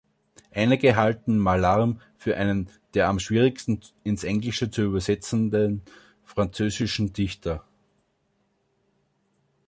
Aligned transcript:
Einige 0.49 0.95
halten 0.95 1.37
Mallarmé 1.37 1.97
für 2.17 2.35
einen 2.35 2.71
den 2.95 3.03
am 3.03 3.19
schwierigsten 3.19 3.81
ins 4.03 4.23
Englische 4.23 4.71
zu 4.71 4.81
übersetzenden 4.81 5.83
französischen 6.23 7.13
Dichter. 7.13 7.63